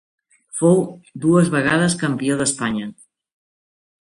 [0.61, 0.79] Fou
[1.25, 2.89] dos vegades campió d'Espanya.